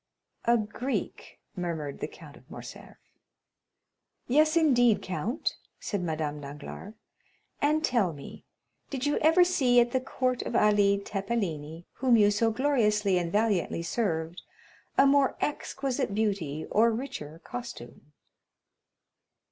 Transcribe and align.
"A 0.45 0.57
Greek?" 0.57 1.39
murmured 1.55 1.99
the 1.99 2.07
Count 2.07 2.35
of 2.35 2.49
Morcerf. 2.49 2.97
"Yes, 4.27 4.57
indeed, 4.57 5.03
count," 5.03 5.57
said 5.79 6.01
Madame 6.01 6.41
Danglars; 6.41 6.95
"and 7.61 7.85
tell 7.85 8.11
me, 8.11 8.43
did 8.89 9.05
you 9.05 9.19
ever 9.19 9.43
see 9.43 9.79
at 9.79 9.91
the 9.91 10.01
court 10.01 10.41
of 10.41 10.55
Ali 10.55 10.97
Tepelini, 10.97 11.85
whom 11.97 12.17
you 12.17 12.31
so 12.31 12.49
gloriously 12.49 13.19
and 13.19 13.31
valiantly 13.31 13.83
served, 13.83 14.41
a 14.97 15.05
more 15.05 15.35
exquisite 15.39 16.15
beauty 16.15 16.65
or 16.71 16.89
richer 16.89 17.37
costume?" 17.43 18.11